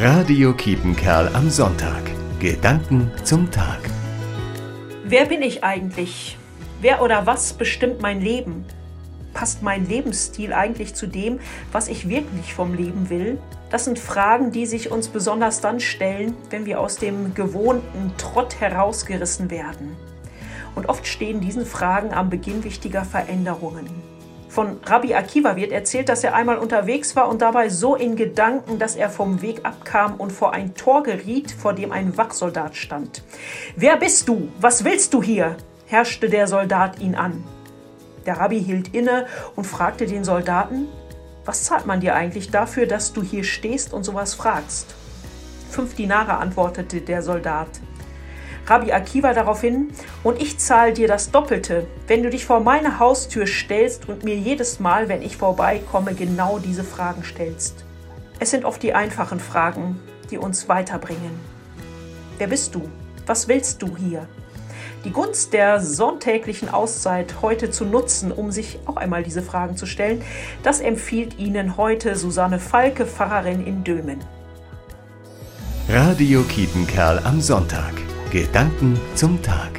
Radio 0.00 0.52
Kiepenkerl 0.52 1.28
am 1.34 1.50
Sonntag. 1.50 2.04
Gedanken 2.38 3.10
zum 3.24 3.50
Tag. 3.50 3.80
Wer 5.02 5.24
bin 5.24 5.42
ich 5.42 5.64
eigentlich? 5.64 6.38
Wer 6.80 7.02
oder 7.02 7.26
was 7.26 7.54
bestimmt 7.54 8.00
mein 8.00 8.20
Leben? 8.20 8.64
Passt 9.34 9.64
mein 9.64 9.88
Lebensstil 9.88 10.52
eigentlich 10.52 10.94
zu 10.94 11.08
dem, 11.08 11.40
was 11.72 11.88
ich 11.88 12.08
wirklich 12.08 12.54
vom 12.54 12.74
Leben 12.74 13.10
will? 13.10 13.40
Das 13.70 13.86
sind 13.86 13.98
Fragen, 13.98 14.52
die 14.52 14.66
sich 14.66 14.92
uns 14.92 15.08
besonders 15.08 15.60
dann 15.60 15.80
stellen, 15.80 16.36
wenn 16.50 16.64
wir 16.64 16.78
aus 16.78 16.94
dem 16.94 17.34
gewohnten 17.34 18.12
Trott 18.18 18.60
herausgerissen 18.60 19.50
werden. 19.50 19.96
Und 20.76 20.88
oft 20.88 21.08
stehen 21.08 21.40
diesen 21.40 21.66
Fragen 21.66 22.14
am 22.14 22.30
Beginn 22.30 22.62
wichtiger 22.62 23.04
Veränderungen. 23.04 23.90
Von 24.48 24.80
Rabbi 24.84 25.14
Akiva 25.14 25.56
wird 25.56 25.72
erzählt, 25.72 26.08
dass 26.08 26.24
er 26.24 26.34
einmal 26.34 26.56
unterwegs 26.56 27.14
war 27.14 27.28
und 27.28 27.42
dabei 27.42 27.68
so 27.68 27.94
in 27.94 28.16
Gedanken, 28.16 28.78
dass 28.78 28.96
er 28.96 29.10
vom 29.10 29.42
Weg 29.42 29.60
abkam 29.64 30.14
und 30.16 30.32
vor 30.32 30.52
ein 30.52 30.74
Tor 30.74 31.02
geriet, 31.02 31.50
vor 31.50 31.74
dem 31.74 31.92
ein 31.92 32.16
Wachsoldat 32.16 32.74
stand. 32.74 33.22
Wer 33.76 33.96
bist 33.96 34.28
du? 34.28 34.48
Was 34.60 34.84
willst 34.84 35.12
du 35.14 35.22
hier? 35.22 35.56
herrschte 35.86 36.28
der 36.28 36.46
Soldat 36.46 36.98
ihn 37.00 37.14
an. 37.14 37.44
Der 38.26 38.38
Rabbi 38.38 38.62
hielt 38.62 38.94
inne 38.94 39.26
und 39.56 39.66
fragte 39.66 40.06
den 40.06 40.24
Soldaten, 40.24 40.88
was 41.44 41.64
zahlt 41.64 41.86
man 41.86 42.00
dir 42.00 42.14
eigentlich 42.14 42.50
dafür, 42.50 42.84
dass 42.86 43.14
du 43.14 43.22
hier 43.22 43.42
stehst 43.42 43.94
und 43.94 44.04
sowas 44.04 44.34
fragst? 44.34 44.94
Fünf 45.70 45.94
Dinare, 45.94 46.36
antwortete 46.36 47.00
der 47.00 47.22
Soldat. 47.22 47.68
Rabbi 48.68 48.92
Akiva 48.92 49.32
daraufhin, 49.32 49.88
und 50.22 50.40
ich 50.42 50.58
zahle 50.58 50.92
dir 50.92 51.08
das 51.08 51.30
Doppelte, 51.30 51.86
wenn 52.06 52.22
du 52.22 52.30
dich 52.30 52.44
vor 52.44 52.60
meine 52.60 52.98
Haustür 52.98 53.46
stellst 53.46 54.08
und 54.08 54.24
mir 54.24 54.36
jedes 54.36 54.78
Mal, 54.78 55.08
wenn 55.08 55.22
ich 55.22 55.36
vorbeikomme, 55.36 56.14
genau 56.14 56.58
diese 56.58 56.84
Fragen 56.84 57.24
stellst. 57.24 57.84
Es 58.40 58.50
sind 58.50 58.64
oft 58.64 58.82
die 58.82 58.94
einfachen 58.94 59.40
Fragen, 59.40 59.98
die 60.30 60.38
uns 60.38 60.68
weiterbringen. 60.68 61.40
Wer 62.36 62.48
bist 62.48 62.74
du? 62.74 62.82
Was 63.26 63.48
willst 63.48 63.82
du 63.82 63.96
hier? 63.96 64.28
Die 65.04 65.10
Gunst 65.10 65.52
der 65.52 65.80
sonntäglichen 65.80 66.68
Auszeit 66.68 67.36
heute 67.40 67.70
zu 67.70 67.84
nutzen, 67.84 68.32
um 68.32 68.50
sich 68.50 68.78
auch 68.86 68.96
einmal 68.96 69.22
diese 69.22 69.42
Fragen 69.42 69.76
zu 69.76 69.86
stellen, 69.86 70.22
das 70.62 70.80
empfiehlt 70.80 71.38
Ihnen 71.38 71.76
heute 71.76 72.16
Susanne 72.16 72.58
Falke, 72.58 73.06
Pfarrerin 73.06 73.64
in 73.64 73.84
Dömen. 73.84 74.18
Radio 75.88 76.42
Kiepenkerl 76.42 77.20
am 77.24 77.40
Sonntag. 77.40 78.07
Gedanken 78.30 78.98
zum 79.14 79.42
Tag. 79.42 79.77